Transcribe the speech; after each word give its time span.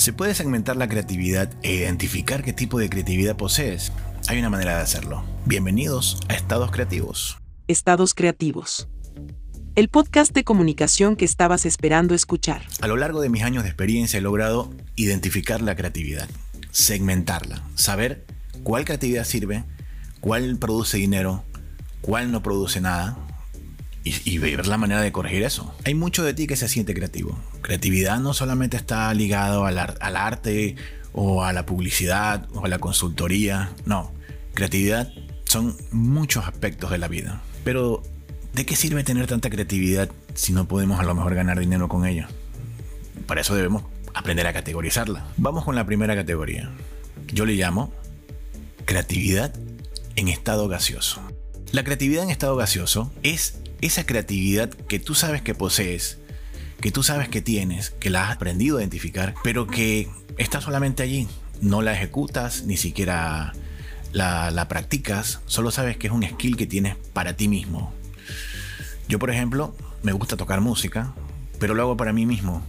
¿Se 0.00 0.14
puede 0.14 0.34
segmentar 0.34 0.76
la 0.76 0.88
creatividad 0.88 1.52
e 1.62 1.74
identificar 1.74 2.42
qué 2.42 2.54
tipo 2.54 2.78
de 2.78 2.88
creatividad 2.88 3.36
posees? 3.36 3.92
Hay 4.28 4.38
una 4.38 4.48
manera 4.48 4.76
de 4.76 4.80
hacerlo. 4.80 5.22
Bienvenidos 5.44 6.18
a 6.30 6.32
Estados 6.32 6.70
Creativos. 6.70 7.36
Estados 7.68 8.14
Creativos. 8.14 8.88
El 9.74 9.90
podcast 9.90 10.32
de 10.32 10.42
comunicación 10.42 11.16
que 11.16 11.26
estabas 11.26 11.66
esperando 11.66 12.14
escuchar. 12.14 12.62
A 12.80 12.86
lo 12.86 12.96
largo 12.96 13.20
de 13.20 13.28
mis 13.28 13.42
años 13.42 13.62
de 13.62 13.68
experiencia 13.68 14.16
he 14.16 14.22
logrado 14.22 14.72
identificar 14.96 15.60
la 15.60 15.76
creatividad, 15.76 16.30
segmentarla, 16.70 17.62
saber 17.74 18.24
cuál 18.62 18.86
creatividad 18.86 19.24
sirve, 19.24 19.64
cuál 20.22 20.56
produce 20.56 20.96
dinero, 20.96 21.44
cuál 22.00 22.32
no 22.32 22.42
produce 22.42 22.80
nada, 22.80 23.18
y, 24.02 24.38
ver 24.38 24.66
la 24.66 24.78
manera 24.78 25.02
de 25.02 25.12
corregir 25.12 25.42
eso. 25.42 25.74
Hay 25.84 25.94
mucho 25.94 26.24
de 26.24 26.34
ti 26.34 26.46
que 26.46 26.56
se 26.56 26.68
siente 26.68 26.94
creativo. 26.94 27.38
Creatividad 27.60 28.18
no 28.18 28.32
solamente 28.32 28.76
está 28.76 29.12
ligado 29.12 29.66
al, 29.66 29.78
al 29.78 30.16
arte 30.16 30.76
o 31.12 31.44
a 31.44 31.52
la 31.52 31.66
publicidad 31.66 32.48
o 32.54 32.64
a 32.64 32.68
la 32.68 32.78
consultoría. 32.78 33.72
No, 33.84 34.12
creatividad 34.54 35.12
son 35.44 35.76
muchos 35.90 36.46
aspectos 36.46 36.90
de 36.90 36.98
la 36.98 37.08
vida. 37.08 37.42
Pero, 37.64 38.02
¿de 38.54 38.64
qué 38.64 38.76
sirve 38.76 39.04
tener 39.04 39.26
tanta 39.26 39.50
creatividad 39.50 40.08
si 40.34 40.52
no 40.52 40.66
podemos 40.66 40.98
a 41.00 41.02
lo 41.02 41.14
mejor 41.14 41.34
ganar 41.34 41.58
dinero 41.58 41.88
con 41.88 42.06
ella? 42.06 42.28
Para 43.26 43.42
eso 43.42 43.54
debemos 43.54 43.84
aprender 44.14 44.46
a 44.46 44.52
categorizarla. 44.52 45.26
Vamos 45.36 45.64
con 45.64 45.74
la 45.74 45.84
primera 45.84 46.14
categoría. 46.14 46.70
Yo 47.28 47.44
le 47.44 47.54
llamo 47.54 47.92
creatividad 48.86 49.54
en 50.16 50.28
estado 50.28 50.68
gaseoso. 50.68 51.20
La 51.72 51.84
creatividad 51.84 52.24
en 52.24 52.30
estado 52.30 52.56
gaseoso 52.56 53.12
es 53.22 53.60
esa 53.80 54.04
creatividad 54.04 54.70
que 54.70 54.98
tú 54.98 55.14
sabes 55.14 55.42
que 55.42 55.54
posees, 55.54 56.18
que 56.80 56.92
tú 56.92 57.02
sabes 57.02 57.28
que 57.28 57.40
tienes, 57.40 57.90
que 57.90 58.10
la 58.10 58.26
has 58.28 58.36
aprendido 58.36 58.78
a 58.78 58.80
identificar, 58.80 59.34
pero 59.42 59.66
que 59.66 60.08
está 60.38 60.60
solamente 60.60 61.02
allí. 61.02 61.28
No 61.60 61.82
la 61.82 61.92
ejecutas, 61.92 62.64
ni 62.64 62.76
siquiera 62.76 63.52
la, 64.12 64.66
practicas, 64.68 65.40
solo 65.46 65.70
sabes 65.70 65.96
que 65.96 66.06
es 66.06 66.12
un 66.12 66.24
skill 66.24 66.56
que 66.56 66.66
tienes 66.66 66.96
para 67.12 67.36
ti 67.36 67.48
mismo. 67.48 67.92
Yo, 69.08 69.18
por 69.18 69.30
ejemplo, 69.30 69.74
me 70.02 70.12
gusta 70.12 70.36
tocar 70.36 70.60
música, 70.60 71.12
pero 71.58 71.74
lo 71.74 71.82
hago 71.82 71.96
para 71.96 72.12
mí 72.12 72.26
mismo. 72.26 72.62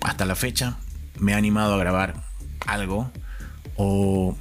Hasta 0.00 0.24
la 0.24 0.36
fecha 0.36 0.78
me 1.18 1.32
he 1.32 1.34
animado 1.34 1.74
a 1.74 1.78
grabar 1.78 2.22
algo 2.66 3.10
o 3.76 4.36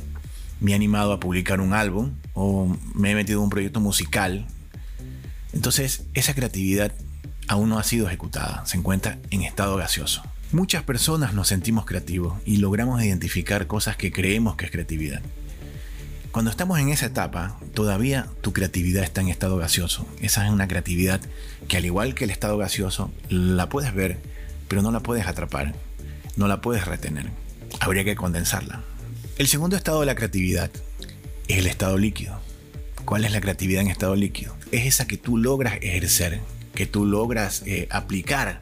me 0.59 0.72
he 0.72 0.76
animado 0.76 1.14
a 1.14 1.20
publicar 1.20 1.62
un 1.62 1.73
álbum 1.73 2.12
o 2.34 2.76
me 2.94 3.12
he 3.12 3.16
metido 3.16 3.40
en 3.40 3.46
un 3.46 3.50
proyecto 3.50 3.80
musical 3.80 4.46
entonces, 5.56 6.03
esa 6.14 6.36
creatividad 6.36 6.92
aún 7.48 7.70
no 7.70 7.80
ha 7.80 7.84
sido 7.84 8.08
ejecutada, 8.08 8.66
se 8.66 8.78
encuentra 8.78 9.17
en 9.31 9.44
estado 9.44 9.78
gaseoso. 9.78 10.22
Muchas 10.52 10.84
personas 10.84 11.34
nos 11.34 11.47
sentimos 11.47 11.86
creativos 11.86 12.38
y 12.45 12.58
logramos 12.58 13.02
identificar 13.02 13.66
cosas 13.66 13.95
que 13.95 14.12
creemos 14.12 14.58
que 14.58 14.66
es 14.66 14.72
creatividad. 14.72 15.22
Cuando 16.31 16.52
estamos 16.52 16.80
en 16.80 16.89
esa 16.89 17.06
etapa, 17.06 17.58
todavía 17.73 18.28
tu 18.42 18.52
creatividad 18.52 19.03
está 19.03 19.22
en 19.22 19.30
estado 19.30 19.56
gaseoso. 19.58 20.06
Esa 20.22 20.45
es 20.45 20.52
una 20.52 20.67
creatividad 20.67 21.22
que 21.69 21.78
al 21.78 21.86
igual 21.86 22.14
que 22.14 22.25
el 22.25 22.31
estado 22.31 22.58
gaseoso, 22.58 23.12
la 23.30 23.69
puedes 23.69 23.94
ver, 23.94 24.17
pero 24.67 24.81
no 24.81 24.92
la 24.92 25.00
puedes 25.00 25.25
atrapar, 25.25 25.73
no 26.36 26.50
la 26.50 26.59
puedes 26.59 26.86
retener. 26.86 27.31
Habría 27.80 28.03
que 28.03 28.17
condensarla. 28.17 28.84
El 29.38 29.47
segundo 29.47 29.78
estado 29.78 30.02
de 30.02 30.06
la 30.06 30.16
creatividad 30.16 30.69
es 31.47 31.59
el 31.59 31.67
estado 31.67 31.97
líquido. 31.97 32.42
¿Cuál 33.06 33.23
es 33.23 33.31
la 33.31 33.40
creatividad 33.40 33.81
en 33.81 33.88
estado 33.88 34.16
líquido? 34.16 34.55
Es 34.76 34.86
esa 34.86 35.08
que 35.08 35.16
tú 35.16 35.38
logras 35.38 35.76
ejercer, 35.81 36.42
que 36.73 36.86
tú 36.86 37.06
logras 37.06 37.64
eh, 37.66 37.88
aplicar, 37.92 38.62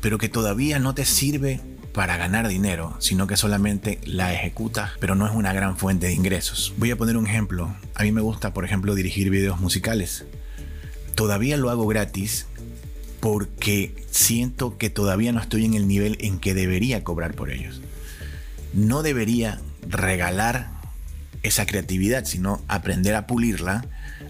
pero 0.00 0.16
que 0.16 0.28
todavía 0.28 0.78
no 0.78 0.94
te 0.94 1.04
sirve 1.04 1.60
para 1.92 2.16
ganar 2.16 2.46
dinero, 2.46 2.94
sino 3.00 3.26
que 3.26 3.36
solamente 3.36 3.98
la 4.04 4.32
ejecutas, 4.32 4.92
pero 5.00 5.16
no 5.16 5.26
es 5.26 5.32
una 5.32 5.52
gran 5.52 5.76
fuente 5.76 6.06
de 6.06 6.12
ingresos. 6.12 6.72
Voy 6.76 6.92
a 6.92 6.96
poner 6.96 7.16
un 7.16 7.26
ejemplo. 7.26 7.74
A 7.96 8.04
mí 8.04 8.12
me 8.12 8.20
gusta, 8.20 8.54
por 8.54 8.64
ejemplo, 8.64 8.94
dirigir 8.94 9.28
videos 9.28 9.58
musicales. 9.58 10.24
Todavía 11.16 11.56
lo 11.56 11.68
hago 11.70 11.88
gratis 11.88 12.46
porque 13.18 13.92
siento 14.12 14.78
que 14.78 14.88
todavía 14.88 15.32
no 15.32 15.40
estoy 15.40 15.64
en 15.64 15.74
el 15.74 15.88
nivel 15.88 16.16
en 16.20 16.38
que 16.38 16.54
debería 16.54 17.02
cobrar 17.02 17.34
por 17.34 17.50
ellos. 17.50 17.82
No 18.72 19.02
debería 19.02 19.60
regalar 19.88 20.73
esa 21.44 21.66
creatividad, 21.66 22.24
sino 22.24 22.62
aprender 22.66 23.14
a 23.14 23.28
pulirla 23.28 23.86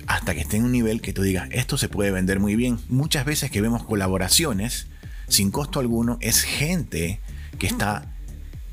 hasta 0.07 0.35
que 0.35 0.43
esté 0.43 0.59
en 0.59 0.65
un 0.65 0.73
nivel 0.73 1.01
que 1.01 1.15
tú 1.15 1.23
digas, 1.23 1.49
esto 1.53 1.79
se 1.79 1.89
puede 1.89 2.11
vender 2.11 2.41
muy 2.41 2.57
bien. 2.57 2.79
Muchas 2.89 3.25
veces 3.25 3.51
que 3.51 3.63
vemos 3.63 3.85
colaboraciones 3.85 4.89
sin 5.29 5.51
costo 5.51 5.81
alguno, 5.81 6.19
es 6.21 6.43
gente 6.43 7.21
que 7.59 7.67
está 7.67 8.13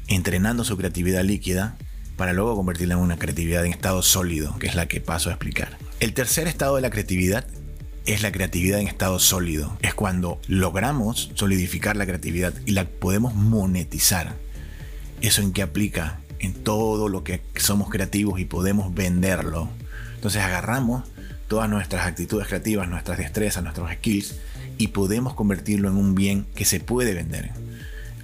entrenando 0.07 0.63
su 0.63 0.77
creatividad 0.77 1.23
líquida 1.23 1.77
para 2.17 2.33
luego 2.33 2.55
convertirla 2.55 2.95
en 2.95 2.99
una 2.99 3.17
creatividad 3.17 3.65
en 3.65 3.71
estado 3.71 4.01
sólido, 4.01 4.57
que 4.59 4.67
es 4.67 4.75
la 4.75 4.87
que 4.87 5.01
paso 5.01 5.29
a 5.29 5.33
explicar. 5.33 5.77
El 5.99 6.13
tercer 6.13 6.47
estado 6.47 6.75
de 6.75 6.81
la 6.81 6.89
creatividad 6.89 7.47
es 8.05 8.21
la 8.21 8.31
creatividad 8.31 8.79
en 8.79 8.87
estado 8.87 9.19
sólido. 9.19 9.77
Es 9.81 9.93
cuando 9.93 10.41
logramos 10.47 11.31
solidificar 11.35 11.95
la 11.95 12.05
creatividad 12.05 12.53
y 12.65 12.71
la 12.71 12.85
podemos 12.85 13.35
monetizar. 13.35 14.35
¿Eso 15.21 15.41
en 15.41 15.53
qué 15.53 15.61
aplica? 15.61 16.20
En 16.41 16.53
todo 16.53 17.07
lo 17.07 17.23
que 17.23 17.41
somos 17.55 17.89
creativos 17.89 18.39
y 18.39 18.45
podemos 18.45 18.93
venderlo. 18.93 19.69
Entonces 20.15 20.41
agarramos 20.41 21.03
todas 21.47 21.69
nuestras 21.69 22.05
actitudes 22.05 22.47
creativas, 22.47 22.89
nuestras 22.89 23.17
destrezas, 23.17 23.63
nuestros 23.63 23.91
skills 23.91 24.35
y 24.77 24.87
podemos 24.87 25.35
convertirlo 25.35 25.89
en 25.89 25.97
un 25.97 26.15
bien 26.15 26.45
que 26.55 26.65
se 26.65 26.79
puede 26.79 27.13
vender. 27.13 27.51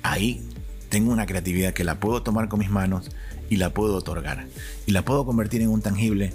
Ahí 0.01 0.44
tengo 0.89 1.11
una 1.11 1.25
creatividad 1.25 1.73
que 1.73 1.83
la 1.83 2.00
puedo 2.00 2.23
tomar 2.23 2.47
con 2.47 2.59
mis 2.59 2.69
manos 2.69 3.11
y 3.50 3.57
la 3.57 3.73
puedo 3.73 3.95
otorgar 3.95 4.47
y 4.85 4.91
la 4.91 5.03
puedo 5.03 5.25
convertir 5.25 5.61
en 5.61 5.69
un 5.69 5.81
tangible. 5.81 6.33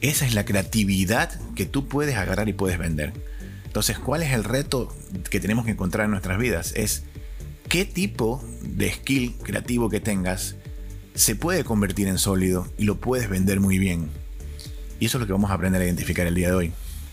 Esa 0.00 0.26
es 0.26 0.34
la 0.34 0.44
creatividad 0.44 1.40
que 1.54 1.66
tú 1.66 1.88
puedes 1.88 2.16
agarrar 2.16 2.48
y 2.48 2.52
puedes 2.52 2.78
vender. 2.78 3.12
Entonces, 3.64 3.98
¿cuál 3.98 4.22
es 4.22 4.32
el 4.32 4.44
reto 4.44 4.94
que 5.30 5.40
tenemos 5.40 5.64
que 5.64 5.72
encontrar 5.72 6.04
en 6.04 6.12
nuestras 6.12 6.38
vidas? 6.38 6.72
Es 6.76 7.04
qué 7.68 7.84
tipo 7.84 8.42
de 8.62 8.92
skill 8.92 9.36
creativo 9.42 9.90
que 9.90 10.00
tengas 10.00 10.56
se 11.16 11.34
puede 11.34 11.64
convertir 11.64 12.08
en 12.08 12.18
sólido 12.18 12.68
y 12.76 12.84
lo 12.84 12.98
puedes 13.00 13.28
vender 13.28 13.58
muy 13.58 13.78
bien. 13.78 14.10
Y 15.00 15.06
eso 15.06 15.18
es 15.18 15.20
lo 15.20 15.26
que 15.26 15.32
vamos 15.32 15.50
a 15.50 15.54
aprender 15.54 15.80
a 15.80 15.84
identificar 15.84 16.26
el 16.26 16.34
día 16.34 16.50
de 16.50 16.54
hoy. 16.54 16.72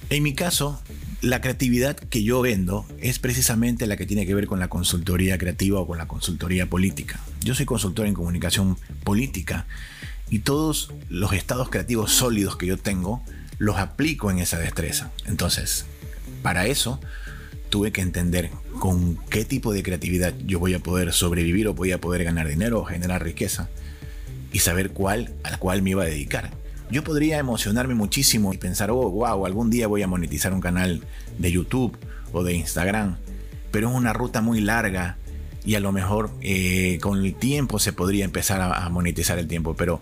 En 0.09 0.22
mi 0.24 0.34
caso, 0.34 0.81
la 1.22 1.40
creatividad 1.40 1.96
que 1.96 2.22
yo 2.22 2.41
vendo 2.41 2.86
es 3.00 3.19
precisamente 3.19 3.88
la 3.88 3.96
que 3.96 4.06
tiene 4.06 4.25
que 4.25 4.36
ver 4.36 4.46
con 4.46 4.59
la 4.59 4.68
consultoría 4.68 5.38
creativa 5.38 5.80
o 5.80 5.88
con 5.88 5.97
la 5.97 6.08
consultoría 6.08 6.69
política. 6.69 7.22
Yo 7.41 7.56
soy 7.56 7.66
consultor 7.66 8.06
en 8.06 8.14
comunicación 8.14 8.78
política 9.06 9.66
y 10.30 10.40
todos 10.40 10.91
los 11.09 11.31
estados 11.31 11.70
creativos 11.70 12.12
sólidos 12.12 12.58
que 12.58 12.68
yo 12.68 12.78
tengo 12.78 13.24
los 13.58 13.78
aplico 13.78 14.30
en 14.30 14.40
esa 14.40 14.59
destreza. 14.59 15.12
Entonces, 15.25 15.85
para 16.41 16.68
eso 16.68 17.00
tuve 17.70 17.94
que 17.94 18.02
entender 18.02 18.52
con 18.80 19.16
qué 19.30 19.46
tipo 19.46 19.72
de 19.72 19.81
creatividad 19.81 20.34
yo 20.46 20.59
voy 20.59 20.74
a 20.74 20.80
poder 20.80 21.14
sobrevivir 21.14 21.70
o 21.70 21.74
voy 21.74 21.94
a 21.94 22.02
poder 22.02 22.25
ganar 22.25 22.50
dinero 22.50 22.81
o 22.81 22.85
generar 22.85 23.24
riqueza 23.24 23.70
y 24.53 24.59
saber 24.59 24.91
cuál 24.91 25.34
al 25.44 25.59
cual 25.59 25.81
me 25.81 25.90
iba 25.90 26.03
a 26.03 26.06
dedicar. 26.06 26.52
Yo 26.90 27.03
podría 27.03 27.40
emocionarme 27.40 27.96
muchísimo 27.96 28.53
y 28.53 28.58
pensar, 28.58 28.91
oh, 28.91 29.09
wow, 29.09 29.46
algún 29.46 29.69
día 29.69 29.88
voy 29.88 30.03
a 30.03 30.08
monetizar 30.08 30.53
un 30.53 30.62
canal 30.62 31.02
de 31.40 31.52
YouTube 31.52 31.97
o 32.31 32.44
de 32.44 32.53
Instagram, 32.53 33.18
pero 33.72 33.90
es 33.90 33.96
una 33.96 34.14
ruta 34.14 34.41
muy 34.41 34.62
larga 34.62 35.18
y 35.66 35.75
a 35.75 35.80
lo 35.80 35.91
mejor 35.91 36.30
eh, 36.41 37.00
con 37.02 37.25
el 37.25 37.34
tiempo 37.36 37.80
se 37.80 37.94
podría 37.94 38.25
empezar 38.25 38.62
a, 38.62 38.88
monetizar 38.90 39.40
el 39.40 39.47
tiempo, 39.47 39.75
pero 39.75 40.00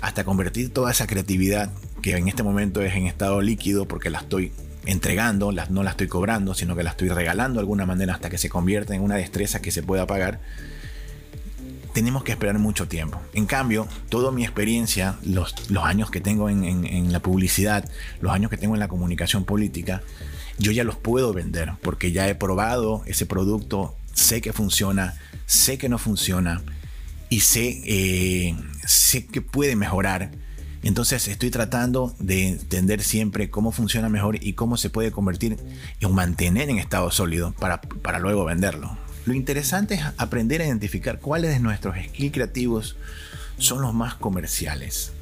hasta 0.00 0.24
convertir 0.24 0.72
toda 0.72 0.90
esa 0.90 1.06
creatividad 1.06 1.72
que 2.00 2.16
en 2.16 2.28
este 2.28 2.42
momento 2.42 2.80
es 2.80 2.94
en 2.94 3.06
estado 3.06 3.42
líquido 3.42 3.86
porque 3.86 4.10
la 4.10 4.20
estoy 4.20 4.52
entregando, 4.86 5.52
no 5.52 5.82
la 5.82 5.90
estoy 5.90 6.08
cobrando, 6.08 6.54
sino 6.54 6.76
que 6.76 6.82
la 6.82 6.90
estoy 6.90 7.08
regalando 7.08 7.54
de 7.54 7.60
alguna 7.60 7.86
manera 7.86 8.14
hasta 8.14 8.30
que 8.30 8.38
se 8.38 8.48
convierta 8.48 8.94
en 8.94 9.02
una 9.02 9.16
destreza 9.16 9.60
que 9.60 9.70
se 9.70 9.82
pueda 9.82 10.06
pagar 10.06 10.40
tenemos 11.94 12.24
que 12.24 12.32
esperar 12.32 12.58
mucho 12.58 12.88
tiempo. 12.88 13.22
En 13.32 13.46
cambio, 13.46 13.86
toda 14.08 14.32
mi 14.32 14.42
experiencia, 14.42 15.16
los, 15.24 15.54
años 15.82 16.10
que 16.10 16.20
tengo 16.20 16.50
en, 16.50 17.12
la 17.12 17.20
publicidad, 17.20 17.88
los 18.20 18.32
años 18.32 18.50
que 18.50 18.58
tengo 18.58 18.74
en 18.74 18.80
la 18.80 18.88
comunicación 18.88 19.44
política, 19.44 20.02
yo 20.58 20.72
ya 20.72 20.84
los 20.84 20.96
puedo 20.96 21.32
vender 21.32 21.72
porque 21.82 22.10
ya 22.10 22.28
he 22.28 22.34
probado 22.34 23.02
ese 23.06 23.26
producto, 23.26 23.96
sé 24.12 24.40
que 24.40 24.52
funciona, 24.52 25.14
sé 25.46 25.78
que 25.78 25.88
no 25.88 25.98
funciona 25.98 26.62
y 27.30 27.40
sé, 27.40 27.80
eh, 27.86 28.56
sé 28.84 29.26
que 29.26 29.40
puede 29.40 29.76
mejorar. 29.76 30.32
Entonces 30.82 31.28
estoy 31.28 31.50
tratando 31.50 32.12
de 32.18 32.48
entender 32.48 33.02
siempre 33.02 33.50
cómo 33.50 33.70
funciona 33.70 34.08
mejor 34.08 34.44
y 34.44 34.54
cómo 34.54 34.76
se 34.76 34.90
puede 34.90 35.12
convertir 35.12 35.58
y 36.00 36.06
mantener 36.06 36.68
en 36.70 36.78
estado 36.78 37.12
sólido 37.12 37.52
para, 37.52 37.80
para 37.80 38.18
luego 38.18 38.44
venderlo. 38.44 39.03
Lo 39.26 39.32
interesante 39.32 39.94
es 39.94 40.02
aprender 40.18 40.60
a 40.60 40.66
identificar 40.66 41.18
cuáles 41.18 41.50
de 41.50 41.60
nuestros 41.60 41.96
skills 41.96 42.32
creativos 42.32 42.96
son 43.58 43.80
los 43.80 43.94
más 43.94 44.14
comerciales. 44.14 45.12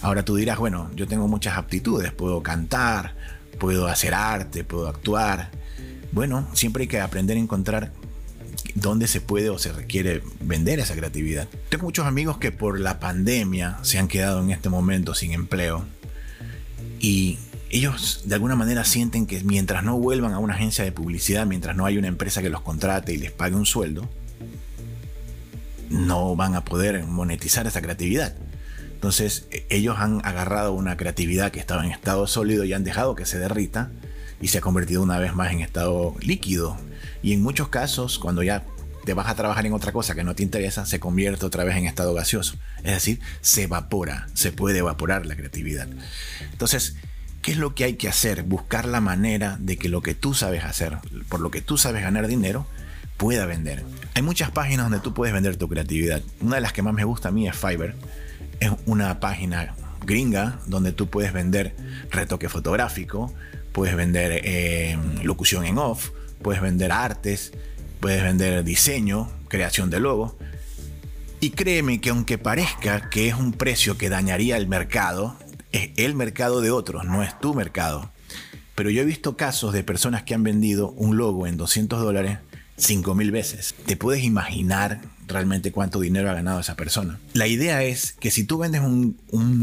Ahora 0.00 0.24
tú 0.24 0.36
dirás, 0.36 0.58
bueno, 0.58 0.90
yo 0.94 1.06
tengo 1.06 1.28
muchas 1.28 1.56
aptitudes, 1.56 2.12
puedo 2.12 2.42
cantar, 2.42 3.14
puedo 3.58 3.86
hacer 3.86 4.14
arte, 4.14 4.64
puedo 4.64 4.88
actuar. 4.88 5.50
Bueno, 6.12 6.48
siempre 6.54 6.82
hay 6.82 6.88
que 6.88 7.00
aprender 7.00 7.36
a 7.36 7.40
encontrar 7.40 7.92
dónde 8.74 9.08
se 9.08 9.20
puede 9.20 9.50
o 9.50 9.58
se 9.58 9.72
requiere 9.72 10.22
vender 10.40 10.78
esa 10.78 10.94
creatividad. 10.94 11.48
Tengo 11.68 11.84
muchos 11.84 12.06
amigos 12.06 12.38
que 12.38 12.52
por 12.52 12.80
la 12.80 12.98
pandemia 12.98 13.78
se 13.82 13.98
han 13.98 14.08
quedado 14.08 14.42
en 14.42 14.50
este 14.50 14.68
momento 14.68 15.14
sin 15.14 15.32
empleo 15.32 15.84
y 16.98 17.38
ellos 17.74 18.22
de 18.24 18.36
alguna 18.36 18.54
manera 18.54 18.84
sienten 18.84 19.26
que 19.26 19.42
mientras 19.42 19.82
no 19.82 19.98
vuelvan 19.98 20.32
a 20.32 20.38
una 20.38 20.54
agencia 20.54 20.84
de 20.84 20.92
publicidad, 20.92 21.44
mientras 21.44 21.74
no 21.74 21.86
hay 21.86 21.98
una 21.98 22.06
empresa 22.06 22.40
que 22.40 22.48
los 22.48 22.60
contrate 22.60 23.12
y 23.12 23.16
les 23.16 23.32
pague 23.32 23.56
un 23.56 23.66
sueldo, 23.66 24.08
no 25.90 26.36
van 26.36 26.54
a 26.54 26.64
poder 26.64 27.02
monetizar 27.04 27.66
esa 27.66 27.82
creatividad. 27.82 28.36
Entonces 28.92 29.48
e, 29.50 29.66
ellos 29.70 29.96
han 29.98 30.24
agarrado 30.24 30.72
una 30.72 30.96
creatividad 30.96 31.50
que 31.50 31.58
estaba 31.58 31.84
en 31.84 31.90
estado 31.90 32.28
sólido 32.28 32.62
y 32.62 32.72
han 32.72 32.84
dejado 32.84 33.16
que 33.16 33.26
se 33.26 33.40
derrita 33.40 33.90
y 34.40 34.48
se 34.48 34.58
ha 34.58 34.60
convertido 34.60 35.02
una 35.02 35.18
vez 35.18 35.34
más 35.34 35.50
en 35.50 35.60
estado 35.60 36.14
líquido. 36.20 36.76
Y 37.24 37.32
en 37.32 37.42
muchos 37.42 37.70
casos, 37.70 38.20
cuando 38.20 38.44
ya 38.44 38.64
te 39.04 39.14
vas 39.14 39.26
a 39.26 39.34
trabajar 39.34 39.66
en 39.66 39.72
otra 39.72 39.90
cosa 39.90 40.14
que 40.14 40.22
no 40.22 40.36
te 40.36 40.44
interesa, 40.44 40.86
se 40.86 41.00
convierte 41.00 41.44
otra 41.44 41.64
vez 41.64 41.76
en 41.76 41.86
estado 41.86 42.14
gaseoso. 42.14 42.54
Es 42.84 42.92
decir, 42.92 43.18
se 43.40 43.64
evapora, 43.64 44.28
se 44.34 44.52
puede 44.52 44.78
evaporar 44.78 45.26
la 45.26 45.34
creatividad. 45.34 45.88
Entonces, 46.52 46.94
¿qué 47.44 47.52
es 47.52 47.58
lo 47.58 47.74
que 47.74 47.84
hay 47.84 47.94
que 47.94 48.08
hacer? 48.08 48.42
Buscar 48.42 48.86
la 48.86 49.02
manera 49.02 49.58
de 49.60 49.76
que 49.76 49.90
lo 49.90 50.00
que 50.00 50.14
tú 50.14 50.32
sabes 50.32 50.64
hacer, 50.64 50.96
por 51.28 51.40
lo 51.40 51.50
que 51.50 51.60
tú 51.60 51.76
sabes 51.76 52.02
ganar 52.02 52.26
dinero, 52.26 52.66
pueda 53.18 53.44
vender. 53.44 53.84
Hay 54.14 54.22
muchas 54.22 54.50
páginas 54.50 54.86
donde 54.86 55.00
tú 55.00 55.12
puedes 55.12 55.34
vender 55.34 55.56
tu 55.56 55.68
creatividad. 55.68 56.22
Una 56.40 56.54
de 56.54 56.62
las 56.62 56.72
que 56.72 56.80
más 56.80 56.94
me 56.94 57.04
gusta 57.04 57.28
a 57.28 57.32
mí 57.32 57.46
es 57.46 57.54
Fiverr. 57.54 57.96
Es 58.60 58.70
una 58.86 59.20
página 59.20 59.76
gringa 60.06 60.58
donde 60.66 60.92
tú 60.92 61.08
puedes 61.08 61.34
vender 61.34 61.76
retoque 62.10 62.48
fotográfico, 62.48 63.30
puedes 63.72 63.94
vender 63.94 64.40
eh, 64.42 64.96
locución 65.22 65.66
en 65.66 65.76
off, 65.76 66.12
puedes 66.40 66.62
vender 66.62 66.92
artes, 66.92 67.52
puedes 68.00 68.22
vender 68.22 68.64
diseño, 68.64 69.30
creación 69.48 69.90
de 69.90 70.00
logo. 70.00 70.38
Y 71.40 71.50
créeme 71.50 72.00
que 72.00 72.08
aunque 72.08 72.38
parezca 72.38 73.10
que 73.10 73.28
es 73.28 73.34
un 73.34 73.52
precio 73.52 73.98
que 73.98 74.08
dañaría 74.08 74.56
el 74.56 74.66
mercado, 74.66 75.36
es 75.74 75.90
el 75.96 76.14
mercado 76.14 76.60
de 76.60 76.70
otros, 76.70 77.04
no 77.04 77.22
es 77.22 77.38
tu 77.40 77.52
mercado. 77.52 78.10
Pero 78.76 78.90
yo 78.90 79.02
he 79.02 79.04
visto 79.04 79.36
casos 79.36 79.72
de 79.72 79.82
personas 79.82 80.22
que 80.22 80.34
han 80.34 80.44
vendido 80.44 80.90
un 80.92 81.16
logo 81.16 81.46
en 81.46 81.56
200 81.56 82.00
dólares 82.00 82.38
5000 82.76 83.30
veces. 83.32 83.74
Te 83.84 83.96
puedes 83.96 84.22
imaginar 84.22 85.00
realmente 85.26 85.72
cuánto 85.72 86.00
dinero 86.00 86.30
ha 86.30 86.34
ganado 86.34 86.60
esa 86.60 86.76
persona. 86.76 87.18
La 87.32 87.48
idea 87.48 87.82
es 87.82 88.12
que 88.12 88.30
si 88.30 88.44
tú 88.44 88.58
vendes 88.58 88.82
un, 88.82 89.16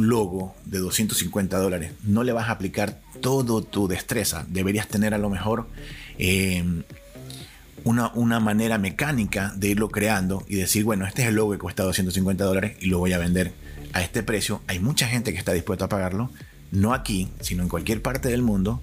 logo 0.10 0.54
de 0.66 0.80
250 0.80 1.58
dólares, 1.58 1.94
no 2.04 2.24
le 2.24 2.34
vas 2.34 2.50
a 2.50 2.54
aplicar 2.54 3.00
todo 3.22 3.62
tu 3.64 3.88
destreza. 3.88 4.46
Deberías 4.50 4.88
tener 4.88 5.14
a 5.14 5.18
lo 5.18 5.30
mejor 5.30 5.68
eh, 6.18 6.84
una, 7.84 8.12
una, 8.14 8.40
manera 8.40 8.78
mecánica 8.78 9.54
de 9.56 9.70
irlo 9.70 9.90
creando 9.90 10.44
y 10.48 10.56
decir, 10.56 10.84
bueno, 10.84 11.06
este 11.06 11.24
es 11.24 11.30
el 11.30 11.36
logo 11.36 11.52
que 11.52 11.58
cuesta 11.58 11.84
250 11.84 12.44
dólares 12.44 12.78
y 12.80 12.88
lo 12.88 13.00
voy 13.00 13.14
a 13.14 13.18
vender 13.18 13.54
a 13.94 14.02
este 14.02 14.24
precio. 14.24 14.62
Hay 14.68 14.80
mucha 14.80 15.08
gente 15.08 15.32
que 15.34 15.40
está 15.40 15.54
dispuesta 15.54 15.86
a 15.86 15.90
pagarlo, 15.90 16.32
no 16.72 16.94
aquí, 16.94 17.32
sino 17.42 17.64
en 17.64 17.70
cualquier 17.70 18.02
parte 18.02 18.30
del 18.30 18.42
mundo, 18.42 18.82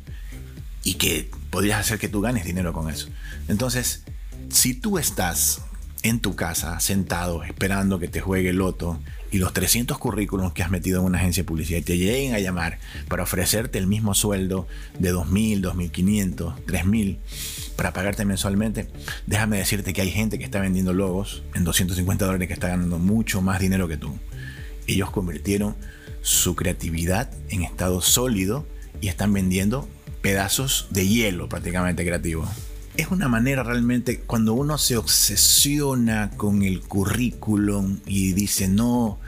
y 0.84 0.94
que 0.94 1.30
podrías 1.50 1.80
hacer 1.80 1.98
que 1.98 2.08
tú 2.08 2.20
ganes 2.20 2.44
dinero 2.44 2.72
con 2.72 2.88
eso. 2.88 3.08
Entonces, 3.48 4.04
si 4.50 4.74
tú 4.74 4.98
estás 4.98 5.62
en 6.02 6.20
tu 6.20 6.36
casa 6.36 6.80
sentado 6.80 7.42
esperando 7.42 7.98
que 7.98 8.08
te 8.08 8.20
juegue 8.20 8.50
el 8.50 8.56
loto 8.56 9.00
y 9.30 9.38
los 9.38 9.52
300 9.52 9.98
currículums 9.98 10.52
que 10.52 10.62
has 10.62 10.70
metido 10.70 11.00
en 11.00 11.06
una 11.06 11.18
agencia 11.18 11.42
de 11.42 11.46
publicidad 11.46 11.82
te 11.82 11.98
lleguen 11.98 12.34
a 12.34 12.38
llamar 12.38 12.78
para 13.08 13.22
ofrecerte 13.22 13.78
el 13.78 13.86
mismo 13.86 14.14
sueldo 14.14 14.66
de 14.98 15.12
2.000, 15.12 15.60
2.500, 15.60 16.54
3.000 16.66 17.18
para 17.76 17.92
pagarte 17.92 18.24
mensualmente, 18.24 18.88
déjame 19.26 19.58
decirte 19.58 19.92
que 19.92 20.02
hay 20.02 20.10
gente 20.10 20.38
que 20.38 20.44
está 20.44 20.60
vendiendo 20.60 20.92
logos 20.92 21.44
en 21.54 21.64
250 21.64 22.24
dólares 22.24 22.48
que 22.48 22.54
está 22.54 22.68
ganando 22.68 22.98
mucho 22.98 23.40
más 23.40 23.60
dinero 23.60 23.86
que 23.86 23.96
tú. 23.96 24.18
Ellos 24.86 25.10
convirtieron 25.10 25.76
su 26.22 26.56
creatividad 26.56 27.30
en 27.50 27.62
estado 27.62 28.00
sólido 28.00 28.66
y 29.00 29.08
están 29.08 29.32
vendiendo 29.32 29.88
pedazos 30.22 30.88
de 30.90 31.06
hielo 31.06 31.48
prácticamente 31.48 32.04
creativo 32.04 32.48
es 32.98 33.12
una 33.12 33.28
manera 33.28 33.62
realmente, 33.62 34.18
cuando 34.18 34.54
uno 34.54 34.76
se 34.76 34.96
obsesiona 34.96 36.32
con 36.36 36.64
el 36.64 36.80
currículum 36.80 38.00
y 38.06 38.32
dice, 38.32 38.66
no, 38.66 39.20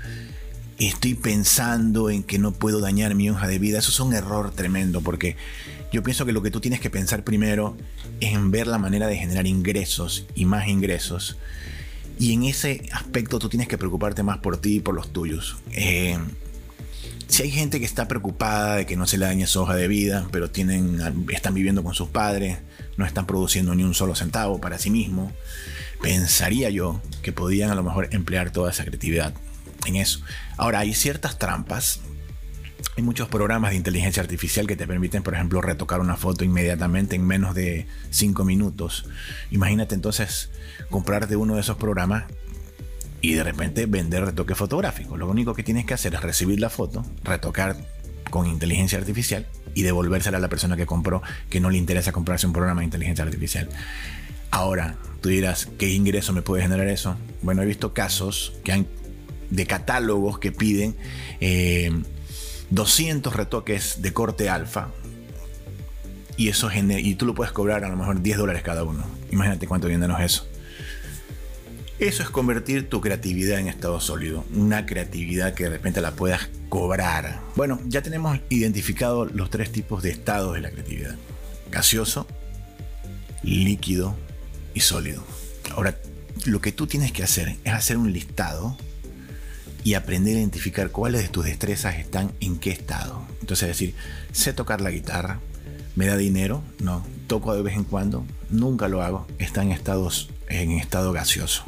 estoy 0.77 1.15
pensando 1.15 2.11
en 2.11 2.25
que 2.25 2.41
no 2.41 2.51
puedo 2.51 2.81
dañar 2.81 3.15
mi 3.15 3.31
hoja 3.31 3.47
de 3.47 3.61
vida, 3.61 3.79
eso 3.79 3.93
es 3.93 4.01
un 4.01 4.13
error 4.13 4.51
tremendo, 4.51 5.03
porque 5.03 5.37
yo 5.93 6.03
pienso 6.03 6.27
que 6.27 6.33
lo 6.33 6.43
que 6.43 6.51
tú 6.51 6.61
tienes 6.61 6.81
que 6.81 6.91
pensar 6.91 7.23
primero 7.23 7.77
es 8.19 8.35
en 8.35 8.51
ver 8.51 8.67
la 8.67 8.79
manera 8.79 9.07
de 9.07 9.17
generar 9.17 9.47
ingresos 9.47 10.27
y 10.35 10.47
más 10.47 10.67
ingresos. 10.67 11.39
Y 12.19 12.33
en 12.33 12.43
ese 12.43 12.89
aspecto 12.91 13.39
tú 13.39 13.49
tienes 13.49 13.69
que 13.69 13.79
preocuparte 13.79 14.25
más 14.25 14.39
por 14.39 14.57
ti 14.57 14.77
y 14.77 14.81
por 14.81 14.97
los 14.97 15.13
tuyos. 15.13 15.59
Eh, 15.71 16.19
si 17.29 17.45
hay 17.45 17.51
gente 17.53 17.79
que 17.79 17.87
está 17.87 18.09
preocupada 18.09 18.77
de 18.77 18.87
que 18.87 18.97
no 18.97 19.07
se 19.07 19.17
le 19.17 19.27
dañe 19.27 19.47
su 19.47 19.61
hoja 19.61 19.77
de 19.77 19.87
vida, 19.87 20.27
pero 20.33 20.51
tienen, 20.51 21.01
están 21.31 21.55
viviendo 21.55 21.85
con 21.85 21.95
sus 21.95 22.09
padres, 22.09 22.59
no 22.97 23.07
están 23.07 23.27
produciendo 23.27 23.75
ni 23.75 23.85
un 23.85 23.95
solo 23.95 24.15
centavo 24.15 24.61
para 24.61 24.79
sí 24.79 24.91
mismo, 24.91 25.33
pensaría 26.03 26.71
yo 26.71 27.01
que 27.23 27.33
podían 27.33 27.71
a 27.71 27.75
lo 27.75 27.83
mejor 27.83 28.09
emplear 28.13 28.51
toda 28.51 28.71
esa 28.71 28.85
creatividad 28.85 29.35
en 29.87 29.97
eso. 29.97 30.21
Ahora, 30.57 30.81
hay 30.81 30.95
ciertas 30.95 31.39
trampas. 31.39 32.01
Hay 32.97 33.03
muchos 33.03 33.29
programas 33.29 33.71
de 33.71 33.77
inteligencia 33.77 34.23
artificial 34.23 34.67
que 34.67 34.77
te 34.77 34.87
permiten, 34.87 35.23
por 35.23 35.35
ejemplo, 35.35 35.61
retocar 35.61 36.01
una 36.01 36.17
foto 36.17 36.45
inmediatamente 36.45 37.17
en 37.17 37.27
menos 37.27 37.55
de 37.55 37.87
5 38.11 38.45
minutos. 38.45 39.07
Imagínate 39.51 39.95
entonces 39.95 40.51
comprarte 40.89 41.37
uno 41.37 41.55
de 41.55 41.61
esos 41.61 41.77
programas 41.77 42.25
y 43.21 43.35
de 43.35 43.45
repente 43.45 43.87
vender 43.87 44.25
retoque 44.25 44.55
fotográfico. 44.55 45.17
Lo 45.17 45.29
único 45.29 45.55
que 45.55 45.63
tienes 45.63 45.85
que 45.85 45.95
hacer 45.95 46.15
es 46.15 46.23
recibir 46.23 46.61
la 46.61 46.71
foto, 46.71 47.05
retocar 47.23 47.77
con 48.29 48.47
inteligencia 48.47 48.99
artificial 48.99 49.47
y 49.75 49.83
devolvérsela 49.83 50.39
a 50.39 50.41
la 50.41 50.49
persona 50.49 50.77
que 50.77 50.87
compró 50.87 51.23
que 51.49 51.61
no 51.61 51.71
le 51.71 51.79
interesa 51.79 52.13
comprarse 52.13 52.47
un 52.47 52.53
programa 52.53 52.81
de 52.81 52.87
inteligencia 52.87 53.25
artificial. 53.25 53.69
Ahora, 54.51 54.97
tú 55.21 55.29
dirás, 55.29 55.69
¿qué 55.79 55.91
ingreso 55.91 56.33
me 56.33 56.43
puede 56.43 56.63
generar 56.63 56.89
eso? 56.89 57.17
Bueno, 57.43 57.63
he 57.63 57.67
visto 57.67 57.95
casos 57.95 58.53
que 58.65 58.73
han, 58.73 58.87
de 59.51 59.67
catálogos 59.67 60.39
que 60.39 60.53
piden 60.53 60.97
200 62.71 63.33
eh, 63.33 63.37
retoques 63.37 64.03
de 64.03 64.13
corte 64.13 64.49
alfa 64.49 64.89
y, 66.37 66.49
eso 66.49 66.71
y 66.73 67.15
tú 67.17 67.27
lo 67.27 67.35
puedes 67.35 67.53
cobrar 67.53 67.85
a 67.85 67.89
lo 67.89 67.97
mejor 67.97 68.23
10 68.23 68.39
dólares 68.39 68.63
cada 68.63 68.83
uno. 68.83 69.05
Imagínate 69.31 69.67
cuánto 69.67 69.89
dinero 69.89 70.17
es 70.19 70.25
eso. 70.25 70.49
Eso 71.99 72.23
es 72.23 72.31
convertir 72.31 72.89
tu 72.89 73.03
creatividad 73.03 73.59
en 73.59 73.69
estado 73.69 74.01
sólido, 74.01 74.47
una 74.55 74.87
creatividad 74.87 75.53
que 75.53 75.65
de 75.65 75.71
repente 75.71 76.01
la 76.01 76.13
puedas 76.13 76.49
cobrar. 76.71 77.41
Bueno, 77.57 77.79
ya 77.87 78.01
tenemos 78.01 78.39
identificado 78.49 79.27
los 79.27 79.51
tres 79.51 79.71
tipos 79.71 80.03
de 80.03 80.11
estados 80.11 80.55
de 80.55 80.63
la 80.63 80.71
creatividad. 80.71 81.17
Gaseoso, 81.71 82.27
líquido 83.43 84.17
y 84.73 84.81
sólido. 84.81 85.23
Ahora, 85.73 85.99
lo 86.47 86.63
que 86.63 86.73
tú 86.73 86.87
tienes 86.87 87.13
que 87.13 87.23
hacer 87.23 87.57
es 87.65 87.73
hacer 87.75 87.99
un 87.99 88.13
listado 88.13 88.79
y 89.85 89.95
aprender 89.95 90.37
a 90.37 90.41
identificar 90.41 90.91
cuáles 90.91 91.23
de 91.23 91.29
tus 91.29 91.45
destrezas 91.45 91.97
están 91.97 92.33
en 92.41 92.59
qué 92.59 92.71
estado. 92.71 93.27
Entonces 93.41 93.69
decir, 93.69 93.95
sé 94.33 94.53
tocar 94.53 94.81
la 94.81 94.91
guitarra, 94.91 95.41
me 95.97 96.07
da 96.07 96.17
dinero, 96.17 96.63
no, 96.79 97.05
toco 97.27 97.55
de 97.55 97.63
vez 97.63 97.75
en 97.75 97.85
cuando, 97.85 98.25
nunca 98.49 98.89
lo 98.89 99.03
hago, 99.03 99.27
está 99.39 99.63
en 99.63 99.73
en 100.49 100.71
estado 100.73 101.13
gaseoso 101.13 101.65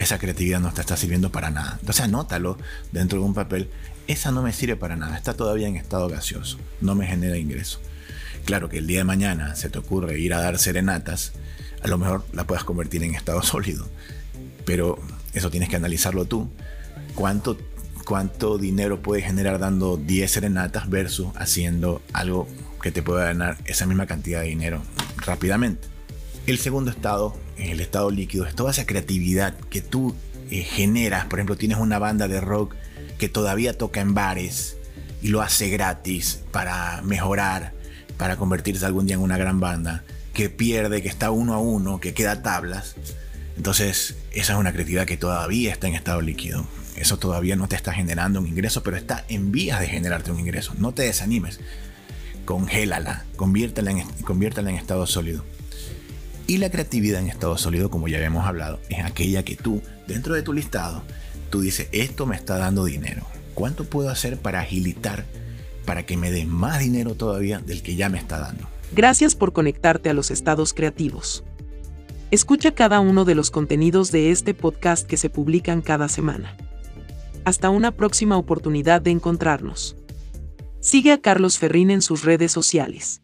esa 0.00 0.18
creatividad 0.18 0.60
no 0.60 0.72
te 0.72 0.80
está 0.80 0.96
sirviendo 0.96 1.30
para 1.30 1.50
nada. 1.50 1.76
Entonces 1.78 2.02
anótalo 2.04 2.56
dentro 2.90 3.20
de 3.20 3.24
un 3.24 3.34
papel. 3.34 3.70
Esa 4.08 4.32
no 4.32 4.42
me 4.42 4.52
sirve 4.52 4.74
para 4.74 4.96
nada, 4.96 5.16
está 5.16 5.34
todavía 5.34 5.68
en 5.68 5.76
estado 5.76 6.08
gaseoso, 6.08 6.58
no 6.80 6.96
me 6.96 7.06
genera 7.06 7.36
ingreso. 7.36 7.80
Claro 8.46 8.68
que 8.68 8.78
el 8.78 8.86
día 8.86 8.98
de 8.98 9.04
mañana 9.04 9.54
se 9.54 9.68
te 9.68 9.78
ocurre 9.78 10.18
ir 10.18 10.34
a 10.34 10.40
dar 10.40 10.58
serenatas, 10.58 11.32
a 11.82 11.86
lo 11.86 11.98
mejor 11.98 12.24
la 12.32 12.44
puedas 12.44 12.64
convertir 12.64 13.04
en 13.04 13.14
estado 13.14 13.42
sólido, 13.44 13.86
pero 14.64 14.98
eso 15.34 15.50
tienes 15.50 15.68
que 15.68 15.76
analizarlo 15.76 16.24
tú. 16.24 16.50
¿Cuánto, 17.14 17.58
cuánto 18.06 18.56
dinero 18.56 19.02
puedes 19.02 19.26
generar 19.26 19.58
dando 19.58 19.98
10 19.98 20.30
serenatas 20.30 20.88
versus 20.88 21.28
haciendo 21.36 22.02
algo 22.14 22.48
que 22.82 22.90
te 22.90 23.02
pueda 23.02 23.26
ganar 23.26 23.58
esa 23.66 23.86
misma 23.86 24.06
cantidad 24.06 24.40
de 24.40 24.46
dinero 24.46 24.82
rápidamente? 25.18 25.89
El 26.50 26.58
segundo 26.58 26.90
estado 26.90 27.36
el 27.58 27.78
estado 27.78 28.10
líquido, 28.10 28.44
es 28.44 28.56
toda 28.56 28.72
esa 28.72 28.84
creatividad 28.84 29.54
que 29.70 29.80
tú 29.80 30.16
eh, 30.50 30.64
generas. 30.64 31.26
Por 31.26 31.38
ejemplo, 31.38 31.56
tienes 31.56 31.78
una 31.78 32.00
banda 32.00 32.26
de 32.26 32.40
rock 32.40 32.74
que 33.18 33.28
todavía 33.28 33.78
toca 33.78 34.00
en 34.00 34.14
bares 34.14 34.76
y 35.22 35.28
lo 35.28 35.42
hace 35.42 35.68
gratis 35.68 36.40
para 36.50 37.02
mejorar, 37.02 37.72
para 38.16 38.36
convertirse 38.36 38.84
algún 38.84 39.06
día 39.06 39.14
en 39.14 39.22
una 39.22 39.38
gran 39.38 39.60
banda, 39.60 40.02
que 40.34 40.50
pierde, 40.50 41.02
que 41.02 41.08
está 41.08 41.30
uno 41.30 41.54
a 41.54 41.58
uno, 41.58 42.00
que 42.00 42.14
queda 42.14 42.42
tablas. 42.42 42.96
Entonces, 43.56 44.16
esa 44.32 44.54
es 44.54 44.58
una 44.58 44.72
creatividad 44.72 45.06
que 45.06 45.16
todavía 45.16 45.70
está 45.70 45.86
en 45.86 45.94
estado 45.94 46.20
líquido. 46.20 46.66
Eso 46.96 47.16
todavía 47.16 47.54
no 47.54 47.68
te 47.68 47.76
está 47.76 47.92
generando 47.92 48.40
un 48.40 48.48
ingreso, 48.48 48.82
pero 48.82 48.96
está 48.96 49.24
en 49.28 49.52
vías 49.52 49.78
de 49.78 49.86
generarte 49.86 50.32
un 50.32 50.40
ingreso. 50.40 50.74
No 50.78 50.90
te 50.90 51.02
desanimes. 51.02 51.60
Congélala, 52.44 53.24
conviértela 53.36 53.92
en, 53.92 54.02
conviértela 54.24 54.70
en 54.70 54.74
estado 54.74 55.06
sólido. 55.06 55.44
Y 56.50 56.58
la 56.58 56.68
creatividad 56.68 57.20
en 57.20 57.28
estado 57.28 57.56
sólido, 57.56 57.90
como 57.90 58.08
ya 58.08 58.16
habíamos 58.16 58.44
hablado, 58.44 58.80
es 58.88 59.04
aquella 59.04 59.44
que 59.44 59.54
tú, 59.54 59.82
dentro 60.08 60.34
de 60.34 60.42
tu 60.42 60.52
listado, 60.52 61.04
tú 61.48 61.60
dices, 61.60 61.86
esto 61.92 62.26
me 62.26 62.34
está 62.34 62.58
dando 62.58 62.84
dinero. 62.86 63.24
¿Cuánto 63.54 63.84
puedo 63.84 64.10
hacer 64.10 64.36
para 64.36 64.58
agilitar, 64.58 65.26
para 65.86 66.04
que 66.06 66.16
me 66.16 66.32
dé 66.32 66.46
más 66.46 66.80
dinero 66.80 67.14
todavía 67.14 67.60
del 67.60 67.84
que 67.84 67.94
ya 67.94 68.08
me 68.08 68.18
está 68.18 68.40
dando? 68.40 68.66
Gracias 68.90 69.36
por 69.36 69.52
conectarte 69.52 70.10
a 70.10 70.12
los 70.12 70.32
estados 70.32 70.74
creativos. 70.74 71.44
Escucha 72.32 72.74
cada 72.74 72.98
uno 72.98 73.24
de 73.24 73.36
los 73.36 73.52
contenidos 73.52 74.10
de 74.10 74.32
este 74.32 74.52
podcast 74.52 75.06
que 75.06 75.18
se 75.18 75.30
publican 75.30 75.82
cada 75.82 76.08
semana. 76.08 76.56
Hasta 77.44 77.70
una 77.70 77.92
próxima 77.92 78.36
oportunidad 78.36 79.00
de 79.00 79.12
encontrarnos. 79.12 79.94
Sigue 80.80 81.12
a 81.12 81.20
Carlos 81.20 81.58
Ferrín 81.58 81.92
en 81.92 82.02
sus 82.02 82.24
redes 82.24 82.50
sociales. 82.50 83.22